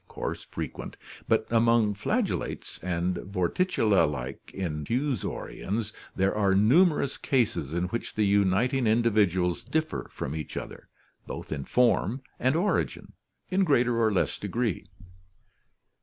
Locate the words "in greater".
13.51-14.01